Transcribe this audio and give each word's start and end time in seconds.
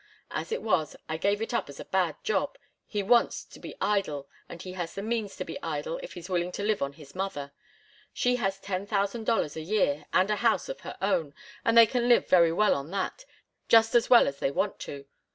As 0.31 0.51
it 0.51 0.63
was, 0.63 0.95
I 1.07 1.17
gave 1.17 1.43
it 1.43 1.53
up 1.53 1.69
as 1.69 1.79
a 1.79 1.85
bad 1.85 2.15
job. 2.23 2.57
He 2.87 3.03
wants 3.03 3.43
to 3.45 3.59
be 3.59 3.75
idle, 3.79 4.27
and 4.49 4.59
he 4.59 4.73
has 4.73 4.95
the 4.95 5.03
means 5.03 5.35
to 5.35 5.45
be 5.45 5.61
idle 5.61 5.99
if 6.01 6.13
he's 6.13 6.27
willing 6.27 6.51
to 6.53 6.63
live 6.63 6.81
on 6.81 6.93
his 6.93 7.13
mother. 7.13 7.51
She 8.11 8.37
has 8.37 8.57
ten 8.59 8.87
thousand 8.87 9.25
dollars 9.27 9.55
a 9.55 9.61
year, 9.61 10.07
and 10.11 10.31
a 10.31 10.37
house 10.37 10.69
of 10.69 10.79
her 10.79 10.97
own, 11.03 11.35
and 11.63 11.77
they 11.77 11.85
can 11.85 12.09
live 12.09 12.27
very 12.27 12.51
well 12.51 12.73
on 12.73 12.89
that 12.89 13.25
just 13.69 13.93
as 13.93 14.09
well 14.09 14.27
as 14.27 14.39
they 14.39 14.49
want 14.49 14.79
to. 14.89 15.05